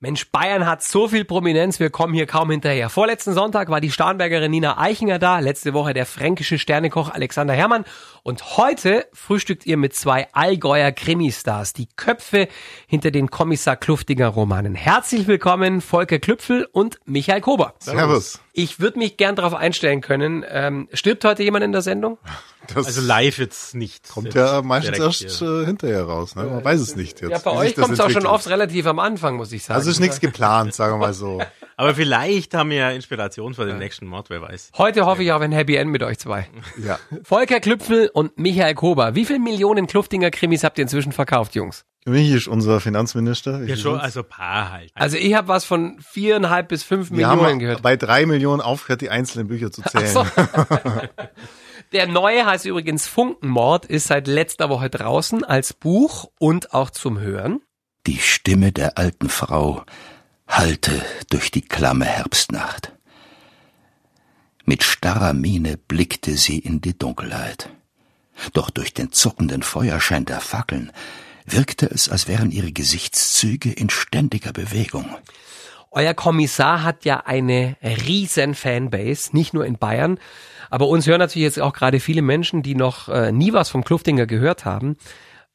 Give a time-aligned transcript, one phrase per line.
[0.00, 2.88] Mensch, Bayern hat so viel Prominenz, wir kommen hier kaum hinterher.
[2.88, 7.84] Vorletzten Sonntag war die Starnbergerin Nina Eichinger da, letzte Woche der fränkische Sternekoch Alexander Herrmann
[8.22, 12.46] und heute frühstückt ihr mit zwei Allgäuer Krimi-Stars, die Köpfe
[12.86, 14.76] hinter den Kommissar Kluftinger Romanen.
[14.76, 17.74] Herzlich willkommen Volker Klüpfel und Michael Kober.
[17.80, 18.40] Servus.
[18.52, 20.44] Ich würde mich gern darauf einstellen können.
[20.48, 22.18] Ähm, stirbt heute jemand in der Sendung?
[22.74, 24.08] Das also live jetzt nicht.
[24.10, 26.34] Kommt ja meistens erst äh, hinterher raus.
[26.36, 26.44] Ne?
[26.44, 27.30] Man weiß es nicht jetzt.
[27.30, 29.78] Ja, bei euch kommt es auch schon oft relativ am Anfang, muss ich sagen.
[29.78, 31.40] Also ist nichts geplant, sagen wir mal so.
[31.76, 33.78] Aber vielleicht haben wir ja Inspiration für den ja.
[33.78, 34.72] nächsten Mord, wer weiß.
[34.76, 36.48] Heute hoffe ich auf ein Happy End mit euch zwei.
[36.84, 36.98] Ja.
[37.22, 39.14] Volker Klüpfel und Michael Kober.
[39.14, 41.84] Wie viele Millionen Kluftinger Krimis habt ihr inzwischen verkauft, Jungs?
[42.04, 43.62] Michi ist unser Finanzminister.
[43.64, 44.90] Ja, schon, also paar halt.
[44.94, 47.82] Also ich habe was von viereinhalb bis fünf Wir Millionen haben gehört.
[47.82, 50.16] Bei drei Millionen aufgehört, die einzelnen Bücher zu zählen.
[51.92, 57.18] Der neue heißt übrigens Funkenmord, ist seit letzter Woche draußen als Buch und auch zum
[57.18, 57.62] Hören.
[58.06, 59.84] Die Stimme der alten Frau
[60.46, 62.92] hallte durch die klamme Herbstnacht.
[64.64, 67.70] Mit starrer Miene blickte sie in die Dunkelheit.
[68.52, 70.92] Doch durch den zuckenden Feuerschein der Fackeln
[71.46, 75.16] wirkte es, als wären ihre Gesichtszüge in ständiger Bewegung.
[75.90, 80.18] Euer Kommissar hat ja eine riesen Fanbase, nicht nur in Bayern,
[80.70, 83.84] aber uns hören natürlich jetzt auch gerade viele Menschen, die noch äh, nie was vom
[83.84, 84.96] Kluftinger gehört haben.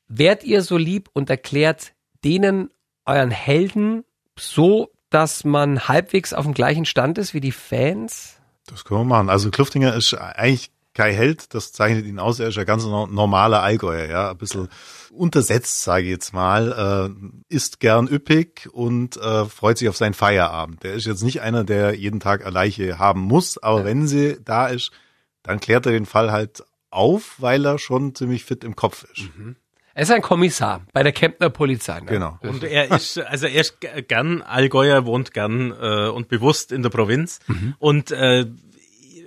[0.08, 2.70] Wärt ihr so lieb und erklärt denen
[3.06, 4.04] euren Helden
[4.38, 8.39] so, dass man halbwegs auf dem gleichen Stand ist wie die Fans?
[8.66, 9.30] Das können wir machen.
[9.30, 12.39] Also Kluftinger ist eigentlich kein Held, das zeichnet ihn aus.
[12.39, 14.69] Er ist ein ganz normaler Allgäuer, ja, ein bisschen
[15.11, 20.14] untersetzt, sage ich jetzt mal, äh, isst gern üppig und äh, freut sich auf seinen
[20.14, 20.83] Feierabend.
[20.83, 23.86] Der ist jetzt nicht einer, der jeden Tag eine Leiche haben muss, aber ja.
[23.86, 24.91] wenn sie da ist,
[25.44, 29.30] dann klärt er den Fall halt auf, weil er schon ziemlich fit im Kopf ist.
[29.38, 29.55] Mhm.
[29.95, 31.99] Er ist ein Kommissar bei der Kempner Polizei.
[31.99, 32.05] Ne?
[32.08, 32.39] Genau.
[32.41, 33.77] Und er ist, also er ist
[34.08, 37.75] gern Allgäuer, wohnt gern äh, und bewusst in der Provinz mhm.
[37.77, 38.45] und äh,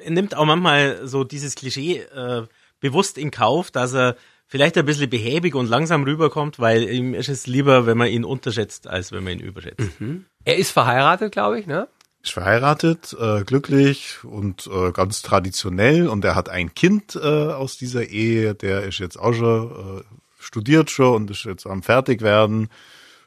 [0.09, 2.43] nimmt auch manchmal so dieses Klischee äh,
[2.81, 7.29] bewusst in Kauf, dass er vielleicht ein bisschen behäbig und langsam rüberkommt, weil ihm ist
[7.29, 10.01] es lieber, wenn man ihn unterschätzt, als wenn man ihn überschätzt.
[10.01, 10.27] Mhm.
[10.45, 11.89] Er ist verheiratet, glaube ich, ne?
[12.23, 17.77] Ist verheiratet, äh, glücklich und äh, ganz traditionell und er hat ein Kind äh, aus
[17.77, 20.03] dieser Ehe, der ist jetzt auch schon, äh,
[20.39, 22.69] studiert schon und ist jetzt am fertig werden.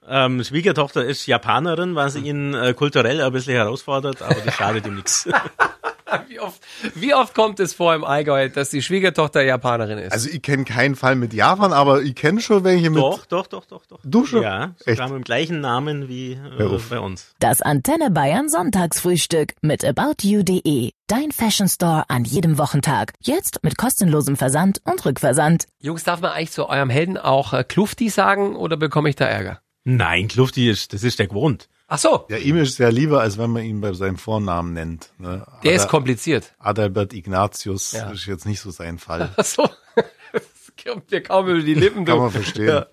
[0.07, 4.95] Ähm, Schwiegertochter ist Japanerin, was ihn äh, kulturell ein bisschen herausfordert, aber das schadet ihm
[4.95, 5.29] nichts.
[6.27, 6.61] wie, oft,
[6.95, 10.11] wie oft kommt es vor im Allgäu, dass die Schwiegertochter Japanerin ist?
[10.11, 12.99] Also ich kenne keinen Fall mit Japan, aber ich kenne schon welche mit.
[12.99, 13.99] Doch, doch, doch, doch, doch.
[14.03, 14.43] Du schon?
[14.43, 15.01] Ja, sogar Echt?
[15.01, 17.33] mit dem gleichen Namen wie äh, bei uns.
[17.39, 20.91] Das Antenne Bayern Sonntagsfrühstück mit aboutyou.de.
[21.07, 23.13] Dein Fashion Store an jedem Wochentag.
[23.19, 25.65] Jetzt mit kostenlosem Versand und Rückversand.
[25.81, 29.25] Jungs, darf man eigentlich zu eurem Helden auch äh, Klufti sagen oder bekomme ich da
[29.25, 29.59] Ärger?
[29.83, 31.67] Nein, Klufti ist, das ist der Gewohnt.
[31.91, 32.25] Ach so.
[32.29, 35.11] Ja, ihm ist es ja lieber, als wenn man ihn bei seinem Vornamen nennt.
[35.17, 35.45] Ne?
[35.63, 36.53] Der Ad ist kompliziert.
[36.59, 38.11] Adalbert Ignatius ja.
[38.11, 39.33] ist jetzt nicht so sein Fall.
[39.37, 39.67] Ach so.
[40.31, 42.05] Das kommt mir kaum über die Lippen.
[42.05, 42.67] Kann man verstehen.
[42.67, 42.85] Ja.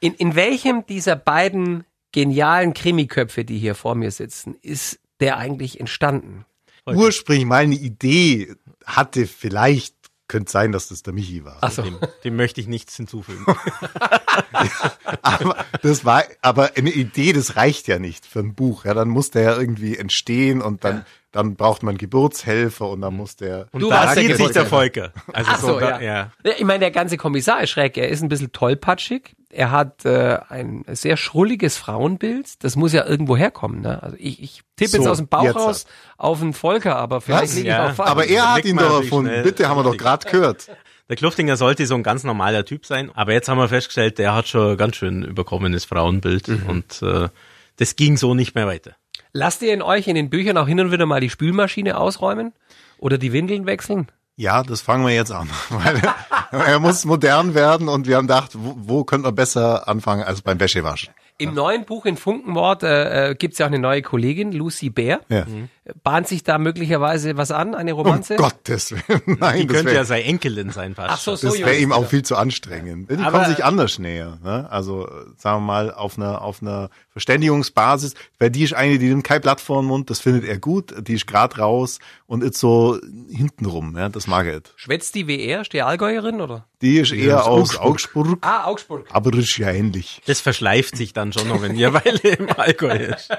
[0.00, 5.78] In, in welchem dieser beiden genialen Krimiköpfe, die hier vor mir sitzen, ist der eigentlich
[5.78, 6.44] entstanden?
[6.86, 9.94] Ursprünglich meine Idee hatte vielleicht
[10.34, 11.58] könnte sein, dass das der Michi war.
[11.60, 11.82] Ach so.
[11.82, 13.46] dem, dem möchte ich nichts hinzufügen.
[13.46, 18.84] ja, aber das war, aber eine Idee, das reicht ja nicht für ein Buch.
[18.84, 21.04] Ja, dann muss der ja irgendwie entstehen und dann, ja.
[21.30, 23.68] dann braucht man Geburtshelfer und dann muss der.
[23.70, 25.12] Und du da warst der, der Volker.
[25.32, 26.32] Also Ach so, so da, ja.
[26.42, 26.52] ja.
[26.58, 27.96] Ich meine, der ganze Kommissar ist schräg.
[27.96, 29.36] Er ist ein bisschen tollpatschig.
[29.54, 32.64] Er hat äh, ein sehr schrulliges Frauenbild.
[32.64, 33.82] Das muss ja irgendwo herkommen.
[33.82, 34.02] Ne?
[34.02, 35.56] Also ich, ich tippe so, jetzt aus dem Bauch jetzt.
[35.56, 37.92] raus auf einen Volker, aber vielleicht liege ja.
[37.92, 39.42] ich auch Aber er hat ihn doch erfunden.
[39.44, 40.68] Bitte, haben wir doch gerade gehört.
[41.08, 44.34] Der Kluftinger sollte so ein ganz normaler Typ sein, aber jetzt haben wir festgestellt, der
[44.34, 46.66] hat schon ganz schön überkommenes Frauenbild mhm.
[46.66, 47.28] und äh,
[47.76, 48.96] das ging so nicht mehr weiter.
[49.32, 52.52] Lasst ihr in euch in den Büchern auch hin und wieder mal die Spülmaschine ausräumen
[52.98, 54.08] oder die Windeln wechseln?
[54.36, 56.02] Ja, das fangen wir jetzt an, weil
[56.50, 60.42] er muss modern werden und wir haben gedacht, wo, wo könnte man besser anfangen als
[60.42, 61.14] beim Wäschewaschen.
[61.36, 64.88] Im neuen Buch in Funkenwort äh, äh gibt es ja auch eine neue Kollegin, Lucy
[64.88, 65.20] Bär.
[65.28, 65.44] Ja.
[65.46, 65.68] Mhm.
[66.04, 68.36] Bahnt sich da möglicherweise was an, eine Romanze?
[68.36, 69.62] Um Gottes Willen, nein.
[69.62, 71.10] Die könnte wär, ja seine Enkelin sein fast.
[71.10, 73.10] Ach so, so das wäre ihm auch viel zu anstrengend.
[73.10, 74.38] Die Aber, kommen sich anders näher.
[74.44, 74.70] Ne?
[74.70, 79.24] Also sagen wir mal auf einer auf einer Verständigungsbasis, weil die ist eine, die nimmt
[79.24, 81.98] kein Blatt vor den Mund, das findet er gut, die ist grad raus
[82.34, 82.98] und ist so
[83.30, 84.60] hintenrum, ja, das mag er.
[84.74, 86.66] Schwätzt die wie er, ist die Allgäuerin oder?
[86.82, 88.26] Die ist eher ja, aus Augsburg.
[88.26, 88.38] Augsburg.
[88.42, 89.06] Ah, Augsburg.
[89.10, 90.20] Aber das ist ja ähnlich.
[90.26, 93.30] Das verschleift sich dann schon noch, wenn ihr Weile im Allgäu ist.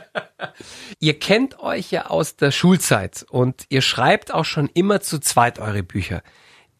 [1.00, 5.60] Ihr kennt euch ja aus der Schulzeit und ihr schreibt auch schon immer zu zweit
[5.60, 6.24] eure Bücher.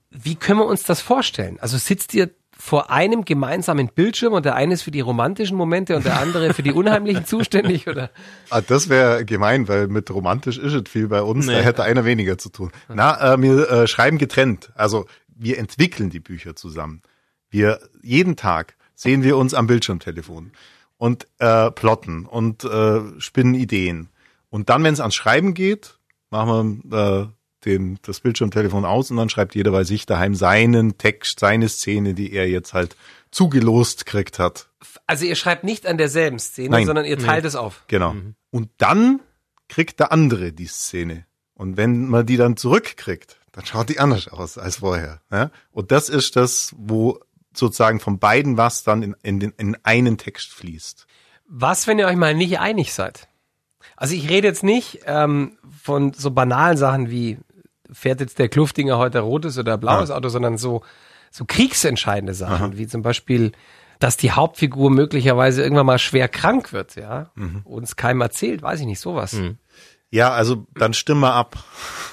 [0.10, 1.60] Wie können wir uns das vorstellen?
[1.60, 2.32] Also sitzt ihr
[2.66, 6.52] vor einem gemeinsamen Bildschirm und der eine ist für die romantischen Momente und der andere
[6.52, 8.10] für die unheimlichen zuständig, oder?
[8.50, 11.54] Ah, das wäre gemein, weil mit romantisch ist es viel bei uns, Nee.
[11.54, 12.72] da hätte einer weniger zu tun.
[12.92, 14.72] Na, äh, wir äh, schreiben getrennt.
[14.74, 17.04] Also wir entwickeln die Bücher zusammen.
[17.52, 20.52] Wir jeden Tag sehen wir uns am Bildschirmtelefon
[20.98, 24.10] und äh, plotten und äh, spinnen Ideen.
[24.50, 26.00] Und dann, wenn es ans Schreiben geht,
[26.32, 27.28] machen wir äh,
[27.66, 32.14] den, das Bildschirmtelefon aus und dann schreibt jeder bei sich daheim seinen Text, seine Szene,
[32.14, 32.96] die er jetzt halt
[33.32, 34.70] zugelost kriegt hat.
[35.08, 36.86] Also ihr schreibt nicht an derselben Szene, Nein.
[36.86, 37.84] sondern ihr teilt es auf.
[37.88, 38.16] Genau.
[38.52, 39.20] Und dann
[39.68, 41.26] kriegt der andere die Szene.
[41.54, 45.22] Und wenn man die dann zurückkriegt, dann schaut die anders aus als vorher.
[45.32, 45.52] Ja?
[45.72, 47.20] Und das ist das, wo
[47.54, 51.08] sozusagen von beiden was dann in, in, den, in einen Text fließt.
[51.48, 53.28] Was, wenn ihr euch mal nicht einig seid?
[53.96, 57.38] Also ich rede jetzt nicht ähm, von so banalen Sachen wie
[57.96, 60.84] fährt jetzt der Kluftinger heute rotes oder blaues Auto, sondern so
[61.32, 63.52] so kriegsentscheidende Sachen, wie zum Beispiel,
[64.00, 67.32] dass die Hauptfigur möglicherweise irgendwann mal schwer krank wird, ja,
[67.66, 69.36] uns keinem erzählt, weiß ich nicht, sowas.
[70.12, 71.62] Ja, also dann stimmen wir ab.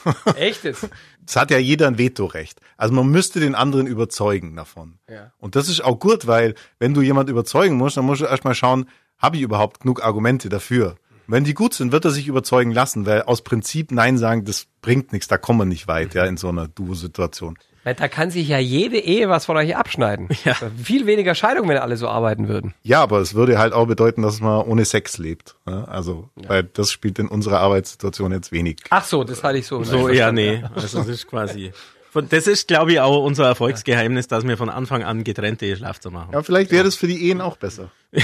[0.37, 0.89] Echt jetzt?
[1.25, 2.61] Es hat ja jeder ein Vetorecht.
[2.77, 4.99] Also man müsste den anderen überzeugen davon.
[5.09, 5.33] Ja.
[5.39, 8.57] Und das ist auch gut, weil wenn du jemand überzeugen musst, dann musst du erstmal
[8.57, 8.87] schauen,
[9.19, 10.97] habe ich überhaupt genug Argumente dafür?
[11.33, 14.67] Wenn die gut sind, wird er sich überzeugen lassen, weil aus Prinzip Nein sagen, das
[14.83, 17.57] bringt nichts, da kommen wir nicht weit, ja, in so einer Duo-Situation.
[17.85, 20.29] Weil Da kann sich ja jede Ehe was von euch abschneiden.
[20.45, 20.55] Ja.
[20.83, 22.75] Viel weniger Scheidung, wenn alle so arbeiten würden.
[22.83, 25.57] Ja, aber es würde halt auch bedeuten, dass man ohne Sex lebt.
[25.67, 28.81] Ja, also, weil das spielt in unserer Arbeitssituation jetzt wenig.
[28.91, 29.83] Ach so, das hatte ich so.
[29.85, 30.63] So, ja, nee.
[30.75, 31.73] Also das ist quasi.
[32.13, 36.21] Von- Das ist, glaube ich, auch unser Erfolgsgeheimnis, dass wir von Anfang an getrennte Schlafzimmer
[36.27, 36.33] haben.
[36.35, 37.91] Ja, vielleicht wäre das für die Ehen auch besser.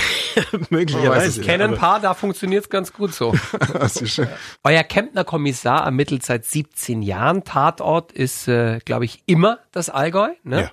[0.69, 1.41] Möglicherweise.
[1.41, 3.35] Ich kenne ein paar, da funktioniert's ganz gut so.
[4.63, 7.45] Euer Kempner Kommissar ermittelt seit 17 Jahren.
[7.45, 10.29] Tatort ist, äh, glaube ich, immer das Allgäu.
[10.43, 10.61] Ne?
[10.61, 10.71] ja.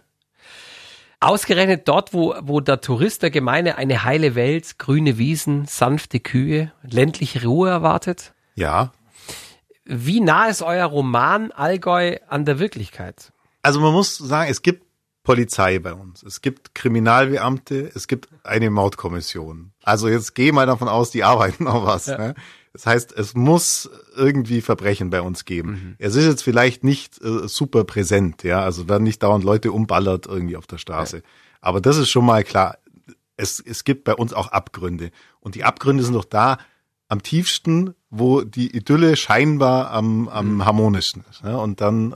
[1.22, 6.72] Ausgerechnet dort, wo, wo der Tourist der Gemeine eine heile Welt, grüne Wiesen, sanfte Kühe,
[6.84, 8.34] ländliche Ruhe erwartet.
[8.56, 8.92] ja,
[9.86, 13.32] Wie nah ist euer Roman Allgäu an der Wirklichkeit?
[13.62, 14.84] Also man muss sagen, es gibt
[15.24, 16.24] Polizei bei uns.
[16.24, 19.72] Es gibt Kriminalbeamte, es gibt eine Mordkommission.
[19.84, 22.08] Also jetzt geh mal davon aus, die arbeiten auch was.
[22.08, 22.36] Ne?
[22.74, 25.96] Das heißt, es muss irgendwie Verbrechen bei uns geben.
[25.98, 30.28] Es ist jetzt vielleicht nicht äh, super präsent, ja, also werden nicht dauernd Leute umballert
[30.28, 31.24] irgendwie auf der Straße.
[31.62, 32.78] Aber das ist schon mal klar.
[33.38, 35.12] Es, es gibt bei uns auch Abgründe.
[35.40, 36.58] Und die Abgründe sind doch da
[37.08, 41.44] am tiefsten, wo die Idylle scheinbar am, am harmonischsten ist.
[41.44, 41.58] Ja?
[41.58, 42.16] Und dann äh,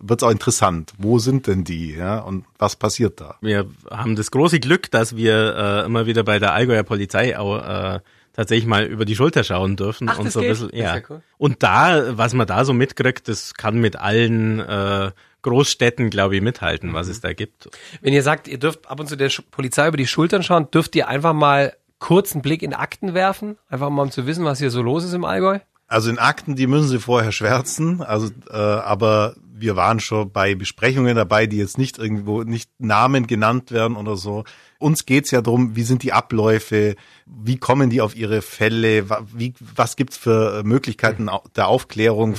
[0.00, 0.92] wird es auch interessant.
[0.98, 1.94] Wo sind denn die?
[1.94, 2.18] Ja?
[2.18, 3.36] Und was passiert da?
[3.40, 7.56] Wir haben das große Glück, dass wir äh, immer wieder bei der Allgäuer Polizei auch
[7.96, 8.00] äh,
[8.34, 10.50] tatsächlich mal über die Schulter schauen dürfen Ach, und das so ein geht?
[10.52, 10.96] bisschen, ja.
[10.96, 11.22] ja cool.
[11.38, 16.42] Und da, was man da so mitkriegt, das kann mit allen äh, Großstädten, glaube ich,
[16.42, 17.70] mithalten, was es da gibt.
[18.02, 20.70] Wenn ihr sagt, ihr dürft ab und zu der Sch- Polizei über die Schultern schauen,
[20.70, 23.56] dürft ihr einfach mal kurz einen Blick in Akten werfen?
[23.68, 25.58] Einfach mal um zu wissen, was hier so los ist im Allgäu?
[25.88, 28.02] Also in Akten, die müssen sie vorher schwärzen.
[28.02, 33.26] Also, äh, aber wir waren schon bei Besprechungen dabei, die jetzt nicht irgendwo nicht Namen
[33.28, 34.42] genannt werden oder so.
[34.78, 39.54] Uns geht's ja drum, wie sind die Abläufe, wie kommen die auf ihre Fälle, wie,
[39.74, 42.34] was gibt's für Möglichkeiten au- der Aufklärung,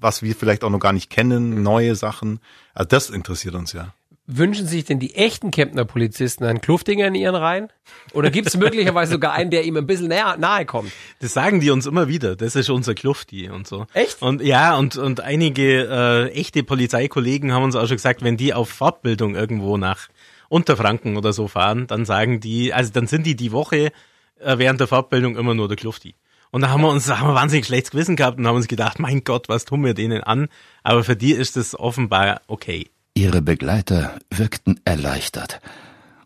[0.00, 2.40] was wir vielleicht auch noch gar nicht kennen, neue Sachen.
[2.74, 3.92] Also das interessiert uns ja.
[4.28, 7.68] Wünschen sich denn die echten Kempner Polizisten einen Kluftinger in ihren Reihen?
[8.12, 10.90] Oder gibt es möglicherweise sogar einen, der ihm ein bisschen näher, nahe kommt?
[11.20, 12.34] Das sagen die uns immer wieder.
[12.34, 13.86] Das ist unser Klufti und so.
[13.92, 14.20] Echt?
[14.22, 18.52] Und ja, und, und einige äh, echte Polizeikollegen haben uns auch schon gesagt, wenn die
[18.52, 20.08] auf Fortbildung irgendwo nach
[20.48, 23.92] Unterfranken oder so fahren, dann sagen die, also dann sind die die Woche
[24.40, 26.16] äh, während der Fortbildung immer nur der Klufti.
[26.50, 28.68] Und da haben wir uns, da haben wir wahnsinnig schlechtes Gewissen gehabt und haben uns
[28.68, 30.48] gedacht, mein Gott, was tun wir denen an?
[30.82, 32.88] Aber für die ist es offenbar okay.
[33.16, 35.62] Ihre Begleiter wirkten erleichtert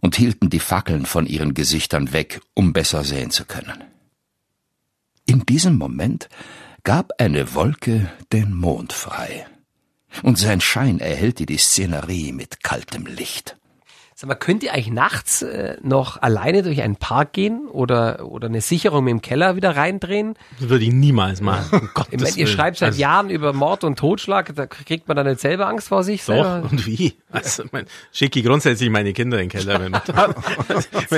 [0.01, 3.85] und hielten die Fackeln von ihren Gesichtern weg, um besser sehen zu können.
[5.25, 6.29] In diesem Moment
[6.83, 9.47] gab eine Wolke den Mond frei,
[10.25, 13.57] und sein Schein erhellte die Szenerie mit kaltem Licht.
[14.21, 18.49] Sag mal, könnt ihr eigentlich nachts äh, noch alleine durch einen Park gehen oder, oder
[18.49, 20.35] eine Sicherung im Keller wieder reindrehen?
[20.59, 21.89] Das würde ich niemals machen.
[21.95, 25.17] Um Ich meine, ihr schreibt seit Also, Jahren über Mord und Totschlag, da kriegt man
[25.17, 26.61] dann nicht selber Angst vor sich selber?
[26.63, 27.15] Doch, und wie?
[27.33, 29.95] Also, mein, schicke ich grundsätzlich meine Kinder in den Keller, wenn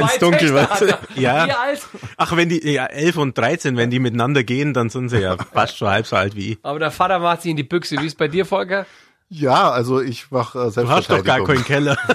[0.05, 0.97] es dunkel wird.
[1.17, 1.47] Wie Ja.
[1.47, 1.81] alt?
[2.17, 5.37] Ach, wenn die, ja, elf und 13, wenn die miteinander gehen, dann sind sie ja
[5.53, 6.59] fast schon halb so alt wie ich.
[6.63, 7.97] Aber der Vater macht sich in die Büchse.
[8.01, 8.87] Wie ist bei dir, Volker?
[9.35, 11.97] Ja, also ich mach äh, Du hast doch gar keinen Keller.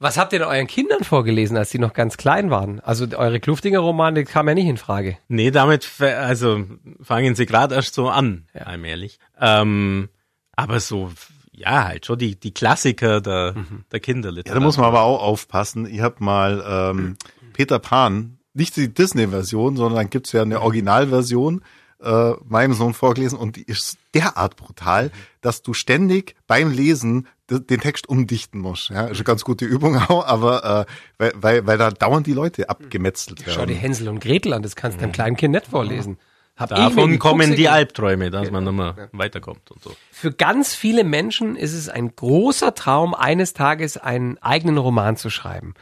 [0.00, 2.80] Was habt ihr denn euren Kindern vorgelesen, als die noch ganz klein waren?
[2.80, 5.18] Also eure Kluftinger-Romane kamen ja nicht in Frage.
[5.28, 6.64] Nee, damit, also
[7.02, 9.18] fangen sie gerade erst so an, allmählich.
[9.40, 10.08] Ähm,
[10.56, 11.10] aber so,
[11.52, 13.84] ja, halt schon die, die Klassiker der, Mhm.
[13.92, 14.58] der Ja, Kinderliteratur.
[14.60, 15.86] da muss man aber auch aufpassen.
[15.86, 17.16] Ich habe mal ähm,
[17.52, 21.62] Peter Pan, nicht die Disney-Version, sondern dann gibt's ja eine Originalversion,
[22.02, 27.80] äh, meinem Sohn vorgelesen und die ist derart brutal, dass du ständig beim Lesen den
[27.80, 28.90] Text umdichten musst.
[28.90, 32.32] Ja, ist eine ganz gute Übung auch, aber äh, weil, weil, weil da dauernd die
[32.32, 33.54] Leute abgemetzelt werden.
[33.54, 36.18] Schau dir Hänsel und Gretel an, das kannst du deinem kleinen Kind nicht vorlesen.
[36.56, 39.96] Hab Davon die kommen die Albträume, dass man nicht mehr weiterkommt und so.
[40.10, 45.30] Für ganz viele Menschen ist es ein großer Traum, eines Tages einen eigenen Roman zu
[45.30, 45.72] schreiben.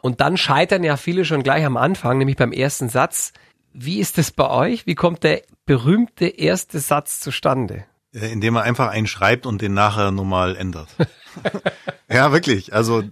[0.00, 3.34] Und dann scheitern ja viele schon gleich am Anfang, nämlich beim ersten Satz.
[3.74, 4.86] Wie ist es bei euch?
[4.86, 7.84] Wie kommt der berühmte erste Satz zustande?
[8.14, 10.88] Äh, Indem man einfach einen schreibt und den nachher nochmal ändert.
[12.08, 12.74] ja, wirklich.
[12.74, 13.04] Also,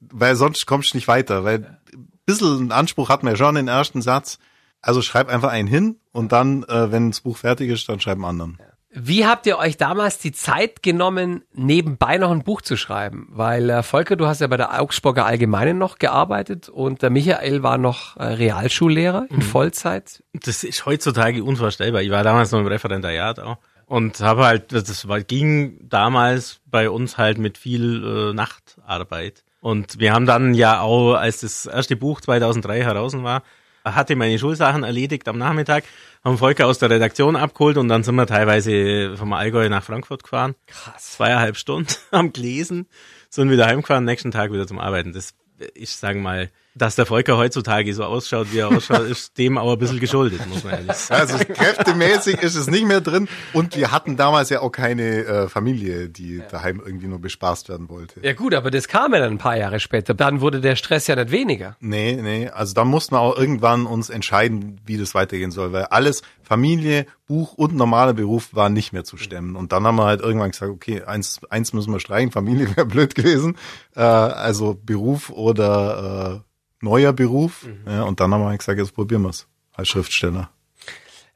[0.00, 1.44] weil sonst kommst du nicht weiter.
[1.44, 4.38] Weil ein bisschen Anspruch hat man ja schon den ersten Satz.
[4.80, 8.16] Also schreib einfach einen hin und dann, äh, wenn das Buch fertig ist, dann schreib
[8.16, 8.58] einen anderen.
[8.90, 13.28] Wie habt ihr euch damals die Zeit genommen, nebenbei noch ein Buch zu schreiben?
[13.30, 17.62] Weil äh, Volker, du hast ja bei der Augsburger Allgemeinen noch gearbeitet und der Michael
[17.62, 20.22] war noch äh, Realschullehrer in Vollzeit.
[20.32, 22.02] Das ist heutzutage unvorstellbar.
[22.02, 26.90] Ich war damals noch im Referendariat auch und habe halt, das war, ging damals bei
[26.90, 29.44] uns halt mit viel äh, Nachtarbeit.
[29.60, 33.42] Und wir haben dann ja auch, als das erste Buch 2003 heraus war,
[33.84, 35.84] hatte meine Schulsachen erledigt am Nachmittag,
[36.24, 40.22] haben Volker aus der Redaktion abgeholt und dann sind wir teilweise vom Allgäu nach Frankfurt
[40.22, 40.54] gefahren.
[40.66, 41.12] Krass.
[41.12, 42.86] Zweieinhalb Stunden am gelesen,
[43.30, 45.12] sind wieder heimgefahren, nächsten Tag wieder zum Arbeiten.
[45.12, 45.34] Das
[45.74, 49.72] ist, sagen mal, dass der Volker heutzutage so ausschaut, wie er ausschaut, ist dem auch
[49.72, 51.20] ein bisschen geschuldet, muss man ehrlich sagen.
[51.20, 53.28] Also kräftemäßig ist es nicht mehr drin.
[53.52, 57.88] Und wir hatten damals ja auch keine äh, Familie, die daheim irgendwie nur bespaßt werden
[57.88, 58.20] wollte.
[58.22, 60.14] Ja gut, aber das kam ja dann ein paar Jahre später.
[60.14, 61.76] Dann wurde der Stress ja nicht weniger.
[61.80, 65.84] Nee, nee, also da mussten wir auch irgendwann uns entscheiden, wie das weitergehen soll, weil
[65.84, 69.54] alles, Familie, Buch und normaler Beruf war nicht mehr zu stemmen.
[69.54, 72.86] Und dann haben wir halt irgendwann gesagt, okay, eins, eins müssen wir streichen, Familie wäre
[72.86, 73.56] blöd gewesen,
[73.94, 76.47] äh, also Beruf oder äh,
[76.80, 77.66] neuer Beruf.
[77.86, 80.50] Ja, und dann haben wir halt gesagt, jetzt probieren wir es als Schriftsteller.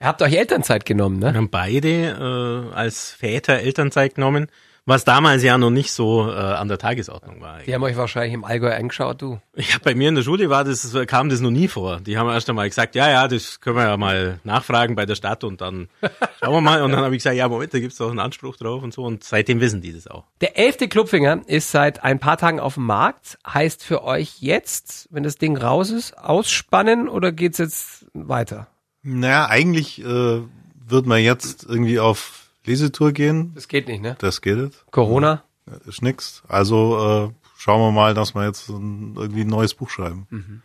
[0.01, 1.39] Ihr habt euch Elternzeit genommen, Wir ne?
[1.39, 4.49] haben beide äh, als Väter Elternzeit genommen,
[4.85, 7.61] was damals ja noch nicht so äh, an der Tagesordnung war.
[7.61, 9.41] Die haben euch wahrscheinlich im Allgäu angeschaut, du.
[9.55, 12.01] Ja, bei mir in der Schule war das, kam das noch nie vor.
[12.01, 15.15] Die haben erst einmal gesagt, ja, ja, das können wir ja mal nachfragen bei der
[15.15, 15.89] Stadt und dann
[16.41, 16.83] schauen wir mal.
[16.83, 19.05] Und dann habe ich gesagt, ja, Moment, da gibt's doch einen Anspruch drauf und so.
[19.05, 20.25] Und seitdem wissen die das auch.
[20.41, 23.39] Der elfte Clubfinger ist seit ein paar Tagen auf dem Markt.
[23.47, 28.67] Heißt für euch jetzt, wenn das Ding raus ist, ausspannen oder geht's jetzt weiter?
[29.05, 33.53] Naja, eigentlich äh, wird man jetzt irgendwie auf Lesetour gehen.
[33.55, 34.17] Das geht nicht, ne?
[34.19, 34.85] Das geht nicht.
[34.91, 35.43] Corona?
[35.87, 36.43] ist nix.
[36.49, 40.63] Also äh, schauen wir mal, dass wir jetzt ein, irgendwie ein neues Buch schreiben.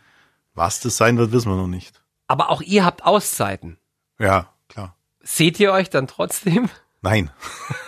[0.54, 2.02] Was das sein wird, wissen wir noch nicht.
[2.26, 3.78] Aber auch ihr habt Auszeiten.
[4.18, 4.96] Ja, klar.
[5.22, 6.68] Seht ihr euch dann trotzdem?
[7.00, 7.30] Nein,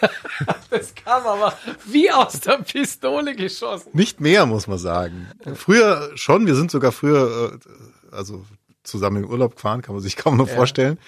[0.71, 1.53] Das kam aber
[1.87, 3.91] wie aus der Pistole geschossen.
[3.93, 5.27] nicht mehr, muss man sagen.
[5.57, 8.45] Früher schon, wir sind sogar früher, äh, also
[8.85, 10.99] zusammen in Urlaub gefahren, kann man sich kaum noch vorstellen.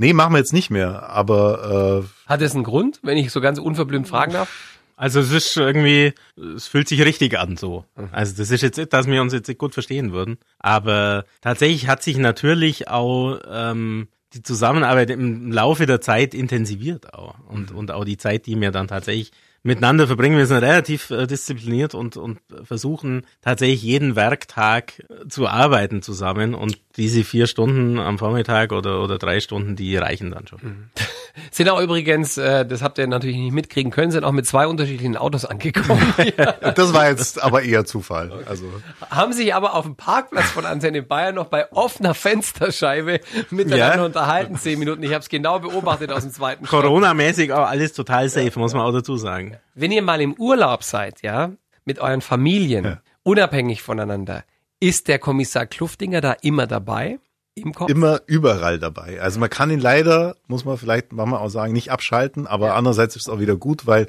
[0.00, 3.42] Nee, machen wir jetzt nicht mehr, aber äh, Hat es einen Grund, wenn ich so
[3.42, 4.80] ganz unverblümt fragen darf?
[4.96, 6.14] Also es ist irgendwie,
[6.56, 7.84] es fühlt sich richtig an so.
[8.10, 10.38] Also das ist jetzt nicht, dass wir uns jetzt nicht gut verstehen würden.
[10.58, 17.34] Aber tatsächlich hat sich natürlich auch ähm, die Zusammenarbeit im Laufe der Zeit intensiviert auch.
[17.46, 20.38] Und, und auch die Zeit, die wir dann tatsächlich miteinander verbringen.
[20.38, 26.54] Wir sind relativ äh, diszipliniert und, und versuchen tatsächlich jeden Werktag äh, zu arbeiten zusammen.
[26.54, 30.60] Und diese vier Stunden am Vormittag oder, oder drei Stunden, die reichen dann schon.
[31.52, 34.66] Sind auch übrigens, äh, das habt ihr natürlich nicht mitkriegen können, sind auch mit zwei
[34.66, 36.02] unterschiedlichen Autos angekommen.
[36.74, 38.32] das war jetzt aber eher Zufall.
[38.46, 38.64] Also
[39.10, 44.04] haben sich aber auf dem Parkplatz von Antenne Bayern noch bei offener Fensterscheibe miteinander Ja.
[44.04, 45.02] unterhalten, zehn Minuten.
[45.04, 46.66] Ich habe es genau beobachtet aus dem zweiten.
[46.66, 49.49] Corona-mäßig auch alles total safe, muss man auch dazu sagen.
[49.74, 51.52] Wenn ihr mal im Urlaub seid, ja,
[51.84, 53.00] mit euren Familien, Ja.
[53.22, 54.44] unabhängig voneinander,
[54.80, 57.18] ist der Kommissar Kluftinger da immer dabei?
[57.54, 57.90] Im Kopf?
[57.90, 59.20] immer überall dabei.
[59.20, 63.16] Also man kann ihn leider, muss man vielleicht manchmal auch sagen, nicht abschalten, aber andererseits
[63.16, 64.06] ist es auch wieder gut, weil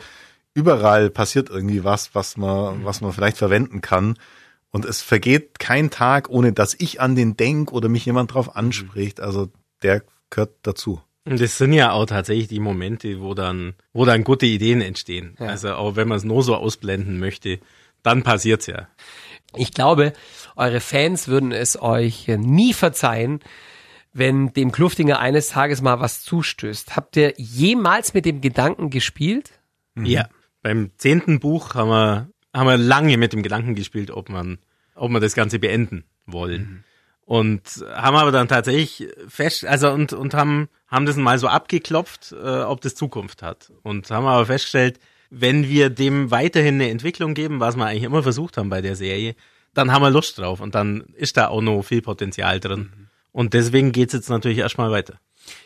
[0.53, 4.17] überall passiert irgendwie was, was man, was man vielleicht verwenden kann.
[4.69, 8.55] Und es vergeht kein Tag, ohne dass ich an den denk oder mich jemand drauf
[8.55, 9.19] anspricht.
[9.19, 9.50] Also
[9.81, 11.01] der gehört dazu.
[11.23, 15.35] Und das sind ja auch tatsächlich die Momente, wo dann, wo dann gute Ideen entstehen.
[15.39, 15.47] Ja.
[15.47, 17.59] Also auch wenn man es nur so ausblenden möchte,
[18.01, 18.87] dann passiert's ja.
[19.55, 20.13] Ich glaube,
[20.55, 23.41] eure Fans würden es euch nie verzeihen,
[24.13, 26.95] wenn dem Kluftinger eines Tages mal was zustößt.
[26.95, 29.51] Habt ihr jemals mit dem Gedanken gespielt?
[29.95, 30.27] Ja.
[30.63, 34.59] Beim zehnten Buch haben wir, haben wir lange mit dem Gedanken gespielt, ob man,
[34.95, 36.83] ob wir das Ganze beenden wollen.
[37.31, 42.33] Und haben aber dann tatsächlich fest, also und, und haben, haben das mal so abgeklopft,
[42.33, 43.71] äh, ob das Zukunft hat.
[43.83, 48.21] Und haben aber festgestellt, wenn wir dem weiterhin eine Entwicklung geben, was wir eigentlich immer
[48.21, 49.35] versucht haben bei der Serie,
[49.73, 53.07] dann haben wir Lust drauf und dann ist da auch noch viel Potenzial drin.
[53.31, 55.13] Und deswegen geht's jetzt natürlich erstmal weiter.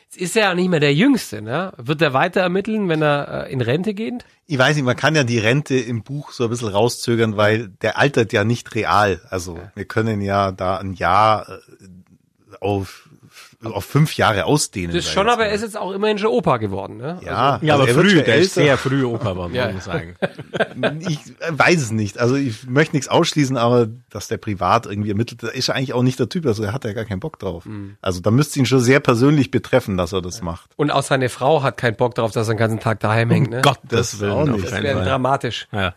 [0.06, 1.74] Jetzt ist er ja nicht mehr der Jüngste, ne?
[1.78, 4.26] Wird er weiter ermitteln, wenn er äh, in Rente geht?
[4.46, 7.70] Ich weiß nicht, man kann ja die Rente im Buch so ein bisschen rauszögern, weil
[7.82, 9.22] der altert ja nicht real.
[9.30, 13.10] Also wir können ja da ein Jahr äh, auf,
[13.74, 14.96] auf fünf Jahre ausdehnen.
[14.96, 17.20] Das sag schon, aber er ist jetzt auch immerhin schon Opa geworden, ne?
[17.24, 19.86] ja, Ja, also aber er wird früh, der ist sehr früh Opa geworden, Ja, muss
[19.88, 20.16] man
[20.80, 21.00] sagen.
[21.08, 21.20] Ich
[21.50, 22.18] weiß es nicht.
[22.20, 25.94] Also ich möchte nichts ausschließen, aber dass der privat irgendwie ermittelt, da ist er eigentlich
[25.94, 26.46] auch nicht der Typ.
[26.46, 27.66] Also er hat ja gar keinen Bock drauf.
[27.66, 27.98] Mhm.
[28.02, 30.70] Also da müsste ihn schon sehr persönlich betreffen, dass er das macht.
[30.76, 33.50] Und auch seine Frau hat keinen Bock darauf, dass er den ganzen Tag daheim hängt,
[33.50, 33.62] ne?
[33.62, 34.66] Gottes Das Willen, auch auf nicht.
[34.72, 35.68] das wäre dramatisch.
[35.72, 35.94] Ja.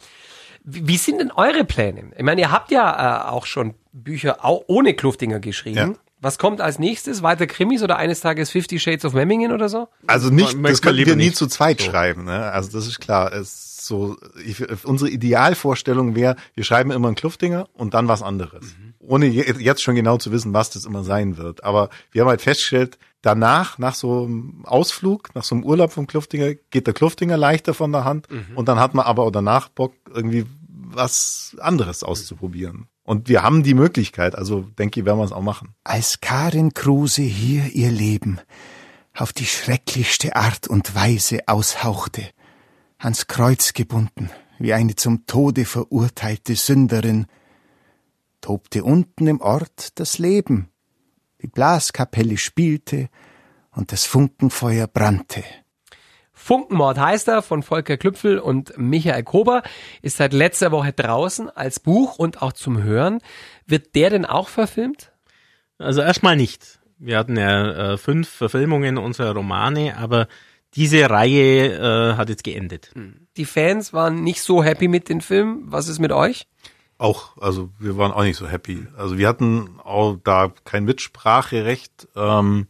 [0.64, 2.10] Wie, wie sind denn eure Pläne?
[2.16, 5.76] Ich meine, ihr habt ja äh, auch schon Bücher auch ohne Kluftinger geschrieben.
[5.76, 5.92] Ja.
[6.20, 7.22] Was kommt als nächstes?
[7.22, 9.88] Weiter Krimis oder eines Tages Fifty Shades of Memmingen oder so?
[10.06, 11.90] Also nicht, Man- das können wir nie zu zweit So.
[11.90, 12.24] schreiben.
[12.24, 12.50] Ne?
[12.50, 13.32] Also das ist klar.
[13.32, 18.22] Es ist so, ich, unsere Idealvorstellung wäre, wir schreiben immer einen Kluftinger und dann was
[18.22, 18.62] anderes.
[18.64, 18.94] Mhm.
[18.98, 21.64] Ohne je, jetzt schon genau zu wissen, was das immer sein wird.
[21.64, 26.06] Aber wir haben halt festgestellt, danach, nach so einem Ausflug, nach so einem Urlaub vom
[26.06, 28.56] Kluftinger, geht der Kluftinger leichter von der Hand Mhm.
[28.56, 30.44] und dann hat man aber auch danach Bock, irgendwie
[30.90, 32.88] was anderes auszuprobieren.
[33.08, 35.74] Und wir haben die Möglichkeit, also denke ich, werden wir es auch machen.
[35.82, 38.38] Als Karin Kruse hier ihr Leben
[39.14, 42.28] auf die schrecklichste Art und Weise aushauchte,
[42.98, 47.24] ans Kreuz gebunden, wie eine zum Tode verurteilte Sünderin,
[48.42, 50.68] tobte unten im Ort das Leben,
[51.40, 53.08] die Blaskapelle spielte
[53.70, 55.42] und das Funkenfeuer brannte.
[56.48, 59.62] Funkenmord heißt er von Volker Klüpfel und Michael Kober,
[60.00, 63.20] ist seit letzter Woche draußen als Buch und auch zum Hören.
[63.66, 65.12] Wird der denn auch verfilmt?
[65.76, 66.78] Also erstmal nicht.
[66.98, 70.26] Wir hatten ja äh, fünf Verfilmungen unserer Romane, aber
[70.72, 72.94] diese Reihe äh, hat jetzt geendet.
[73.36, 75.64] Die Fans waren nicht so happy mit dem Film.
[75.66, 76.46] Was ist mit euch?
[76.96, 78.86] Auch, also wir waren auch nicht so happy.
[78.96, 82.68] Also wir hatten auch da kein Mitspracherecht ähm,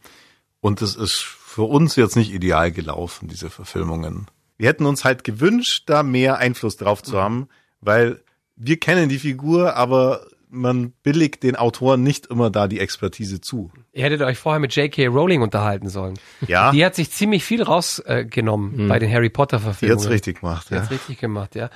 [0.59, 4.27] und es ist für uns jetzt nicht ideal gelaufen, diese Verfilmungen.
[4.57, 7.49] Wir hätten uns halt gewünscht, da mehr Einfluss drauf zu haben,
[7.81, 8.21] weil
[8.55, 13.71] wir kennen die Figur, aber man billigt den Autoren nicht immer da die Expertise zu.
[13.91, 15.07] Ihr hättet euch vorher mit J.K.
[15.07, 16.17] Rowling unterhalten sollen.
[16.47, 19.99] Ja, Die hat sich ziemlich viel rausgenommen bei den Harry Potter die Verfilmungen.
[19.99, 20.69] hat's richtig gemacht.
[20.69, 20.79] Die Ja.
[20.79, 21.69] hat's richtig gemacht, ja.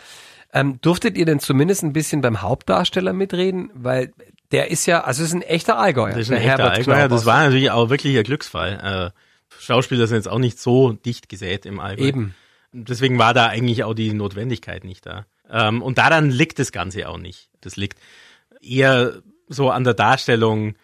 [0.53, 3.69] Ähm, durftet ihr denn zumindest ein bisschen beim Hauptdarsteller mitreden?
[3.73, 4.13] Weil
[4.53, 6.11] der ist ja, also ist ein echter Allgäuer.
[6.13, 7.07] Das ist ein echter Herbert Allgäuer.
[7.09, 9.11] Das war natürlich auch wirklich ein Glücksfall.
[9.13, 9.19] Äh,
[9.59, 12.05] Schauspieler sind jetzt auch nicht so dicht gesät im Allgäu.
[12.05, 12.35] Eben.
[12.71, 15.25] Deswegen war da eigentlich auch die Notwendigkeit nicht da.
[15.49, 17.49] Ähm, und daran liegt das Ganze auch nicht.
[17.61, 17.99] Das liegt
[18.61, 20.75] eher so an der Darstellung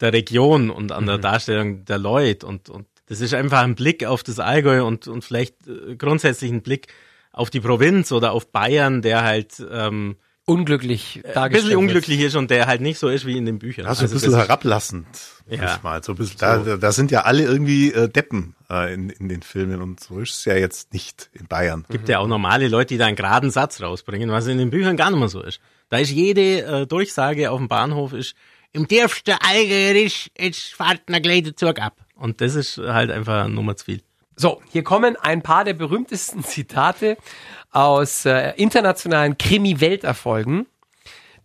[0.00, 1.08] der Region und an Mhm.
[1.08, 5.06] der Darstellung der Leute und, und das ist einfach ein Blick auf das Allgäu und,
[5.08, 6.88] und vielleicht äh, grundsätzlich ein Blick
[7.32, 11.78] auf die Provinz oder auf Bayern, der halt ähm, Unglücklich ein dargestellt bisschen wird.
[11.78, 13.86] unglücklich ist und der halt nicht so ist wie in den Büchern.
[13.86, 15.06] Also ein Also bisschen das- herablassend,
[15.48, 15.58] Ja.
[15.62, 16.02] manchmal.
[16.04, 19.30] So ein bisschen, da, da- da sind ja alle irgendwie äh, Deppen äh, in, in
[19.30, 21.86] den Filmen und so ist es ja jetzt nicht in Bayern.
[21.88, 24.96] gibt ja auch normale Leute, die da einen geraden Satz rausbringen, was in den Büchern
[24.98, 25.60] gar nicht mehr so ist.
[25.88, 28.34] Da ist jede äh, Durchsage auf dem Bahnhof ist,
[28.72, 31.96] im tiefsten Allgäuerisch, jetzt fahrt ein gleich Zug ab.
[32.16, 34.02] Und das ist halt einfach Nummer zu viel.
[34.36, 37.16] So, hier kommen ein paar der berühmtesten Zitate
[37.70, 40.66] aus äh, internationalen Krimi-Welterfolgen.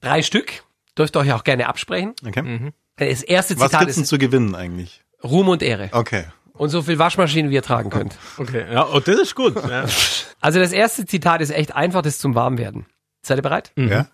[0.02, 0.64] Drei Stück.
[0.98, 2.14] Dürft ihr euch auch gerne absprechen.
[2.26, 2.72] Okay.
[2.98, 5.02] Das erste Was Zitat gibt's denn ist zu gewinnen eigentlich?
[5.24, 5.90] Ruhm und Ehre.
[5.92, 6.26] Okay.
[6.54, 8.18] Und so viel Waschmaschinen, wie ihr tragen könnt.
[8.38, 9.56] Okay, ja, oh, das ist gut.
[9.56, 9.86] Ja.
[10.42, 12.86] Also das erste Zitat ist echt einfach, das ist zum Warmwerden.
[13.22, 13.74] Seid ihr bereit?
[13.76, 14.08] Ja?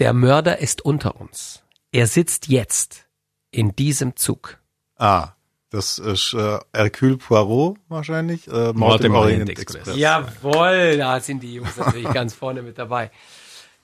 [0.00, 1.62] Der Mörder ist unter uns.
[1.92, 3.06] Er sitzt jetzt
[3.52, 4.58] in diesem Zug.
[4.96, 5.35] Ah,
[5.70, 8.46] das ist äh, Hercule Poirot wahrscheinlich.
[8.48, 9.96] Äh, Mord, im Orient Express.
[9.96, 13.10] Jawohl, da sind die Jungs natürlich ganz vorne mit dabei.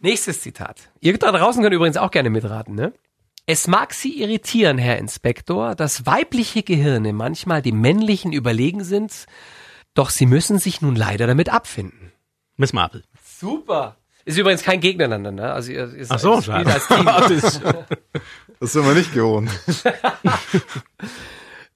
[0.01, 0.91] Nächstes Zitat.
[1.01, 2.93] Ihr da draußen könnt übrigens auch gerne mitraten, ne?
[3.47, 9.27] Es mag Sie irritieren, Herr Inspektor, dass weibliche Gehirne manchmal dem männlichen überlegen sind,
[9.95, 12.13] doch Sie müssen sich nun leider damit abfinden.
[12.57, 13.03] Miss Marple.
[13.25, 13.97] Super.
[14.25, 15.53] Ist übrigens kein Gegeneinander, ne?
[15.53, 17.05] Also ihr, ihr Ach so, ihr spielt als Team.
[17.07, 17.61] das,
[18.61, 19.51] Das sind wir nicht gewohnt.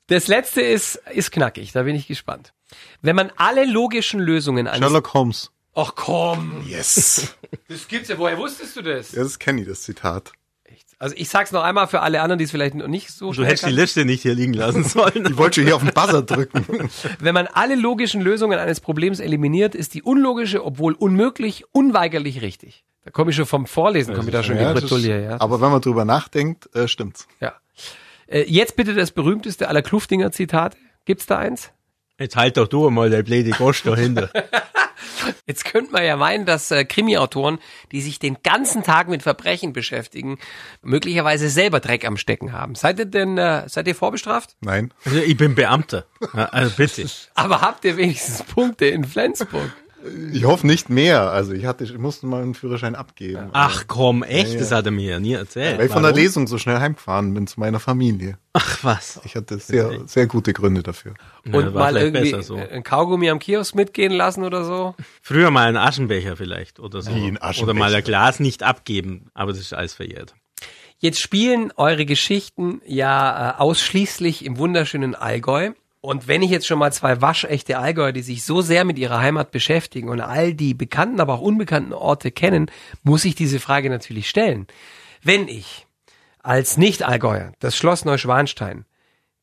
[0.09, 2.53] Das letzte ist, ist knackig, da bin ich gespannt.
[3.03, 4.81] Wenn man alle logischen Lösungen eines...
[4.81, 5.51] Sherlock Holmes.
[5.75, 7.35] Ach komm, Yes.
[7.69, 8.17] das gibt's ja.
[8.19, 9.13] Woher wusstest du das?
[9.13, 10.33] Ja, das kenne ich, das Zitat.
[10.65, 10.87] Echt?
[10.99, 13.45] Also ich sag's noch einmal für alle anderen, die es vielleicht noch nicht so du
[13.45, 13.81] hättest die kannten.
[13.81, 15.27] Liste nicht hier liegen lassen sollen.
[15.29, 16.89] Ich wollte schon hier auf den Buzzer drücken.
[17.19, 22.85] Wenn man alle logischen Lösungen eines Problems eliminiert, ist die unlogische, obwohl unmöglich, unweigerlich richtig.
[23.05, 25.41] Da komme ich schon vom Vorlesen, komme ich da schon Ja, die das- Bretouille, ja.
[25.41, 27.29] Aber wenn man drüber nachdenkt, äh, stimmt's.
[27.41, 27.55] ja.
[28.27, 30.77] Äh, jetzt bitte das berühmteste aller Kluftinger Zitate.
[31.05, 31.73] Gibt's da eins?
[32.19, 34.31] Jetzt halt doch du mal der blöde Gosch dahinter.
[35.47, 37.59] Jetzt könnte man ja meinen, dass äh, Krimi-Autoren,
[37.93, 40.39] die sich den ganzen Tag mit Verbrechen beschäftigen,
[40.83, 42.75] möglicherweise selber Dreck am Stecken haben.
[42.75, 44.57] Seid ihr denn, äh, seid ihr vorbestraft?
[44.61, 44.93] Nein.
[45.05, 46.07] Also ich bin Beamter.
[46.33, 47.07] Also bitte.
[47.35, 49.73] Aber habt ihr wenigstens Punkte in Flensburg?
[50.33, 51.31] Ich hoffe nicht mehr.
[51.31, 53.49] Also ich hatte, ich musste mal einen Führerschein abgeben.
[53.53, 54.49] Ach komm, echt?
[54.49, 54.61] Ja, ja.
[54.61, 55.79] Das hat er mir ja nie erzählt.
[55.79, 56.13] Weil ich von der?
[56.13, 58.39] Lesung so schnell heimgefahren bin zu meiner Familie.
[58.53, 59.21] Ach was.
[59.25, 61.15] Ich hatte sehr, sehr gute Gründe dafür.
[61.45, 62.57] Ja, Und war mal vielleicht irgendwie besser so.
[62.57, 64.95] ein Kaugummi am Kiosk mitgehen lassen oder so?
[65.23, 67.11] Früher mal einen Aschenbecher vielleicht oder so.
[67.15, 67.63] Wie ein Aschenbecher?
[67.65, 69.31] Oder mal ein Glas nicht abgeben.
[69.35, 70.35] Aber das ist alles verjährt.
[70.99, 75.73] Jetzt spielen eure Geschichten ja äh, ausschließlich im wunderschönen Allgäu.
[76.07, 79.19] Und wenn ich jetzt schon mal zwei waschechte Allgäuer, die sich so sehr mit ihrer
[79.19, 82.71] Heimat beschäftigen und all die bekannten, aber auch unbekannten Orte kennen,
[83.03, 84.69] muss ich diese Frage natürlich stellen.
[85.25, 85.89] Wenn ich
[86.45, 88.85] als Nicht-Allgäuer das Schloss Neuschwanstein,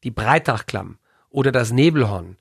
[0.06, 1.00] die Breitachklamm
[1.30, 2.38] oder das Nebelhorn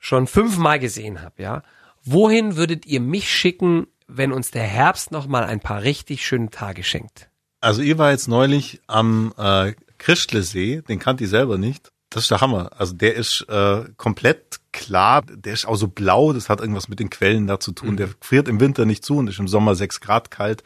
[0.00, 1.62] schon fünfmal gesehen habe, ja,
[2.02, 6.50] wohin würdet ihr mich schicken, wenn uns der Herbst noch mal ein paar richtig schöne
[6.50, 7.30] Tage schenkt?
[7.60, 11.92] Also ihr war jetzt neulich am äh, Christlesee, den kannte ich selber nicht.
[12.10, 12.70] Das ist der Hammer.
[12.76, 16.98] Also der ist äh, komplett klar, der ist auch so blau, das hat irgendwas mit
[16.98, 17.96] den Quellen da zu tun.
[17.96, 20.64] Der friert im Winter nicht zu und ist im Sommer sechs Grad kalt.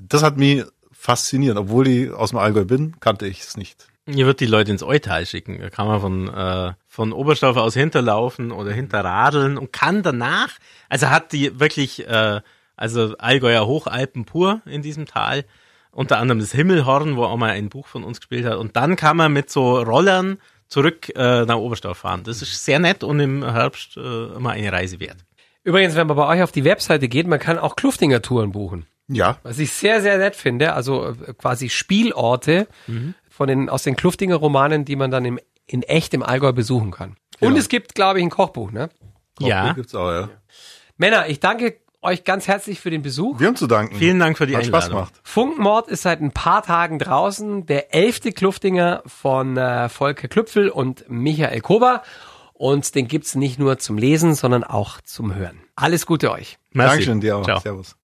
[0.00, 1.58] Das hat mich fasziniert.
[1.58, 3.86] Obwohl ich aus dem Allgäu bin, kannte ich es nicht.
[4.06, 5.58] Hier wird die Leute ins Eutal schicken.
[5.60, 10.50] Da kann man von, äh, von Oberstdorf aus hinterlaufen oder hinterradeln und kann danach,
[10.88, 12.40] also hat die wirklich, äh,
[12.76, 15.44] also Allgäuer Hochalpen pur in diesem Tal.
[15.90, 18.56] Unter anderem das Himmelhorn, wo auch mal ein Buch von uns gespielt hat.
[18.56, 22.22] Und dann kann man mit so Rollern zurück äh, nach Oberstdorf fahren.
[22.24, 25.18] Das ist sehr nett und im Herbst äh, immer eine Reise wert.
[25.64, 28.86] Übrigens, wenn man bei euch auf die Webseite geht, man kann auch Kluftinger Touren buchen.
[29.08, 30.74] Ja, Was ich sehr, sehr nett finde.
[30.74, 32.68] Also äh, quasi Spielorte
[33.28, 36.90] von den, aus den Kluftinger Romanen, die man dann im, in echt im Allgäu besuchen
[36.90, 37.16] kann.
[37.40, 38.90] Und es gibt, glaube ich, ein Kochbuch, ne?
[39.40, 39.72] Ja.
[39.72, 40.28] gibt's auch, ja.
[40.96, 41.78] Männer, ich danke
[42.08, 43.38] euch ganz herzlich für den Besuch.
[43.38, 43.94] Wir haben zu danken.
[43.96, 45.06] Vielen Dank für die Hat Spaß Einladung.
[45.06, 45.20] gemacht.
[45.22, 47.66] Funkenmord ist seit ein paar Tagen draußen.
[47.66, 52.02] Der elfte Kluftinger von äh, Volker Klüpfel und Michael Kober.
[52.54, 55.60] Und den gibt's nicht nur zum Lesen, sondern auch zum Hören.
[55.76, 56.58] Alles Gute euch.
[56.72, 56.90] Merci.
[56.90, 57.44] Dankeschön dir auch.
[57.44, 57.60] Ciao.
[57.60, 57.94] Servus.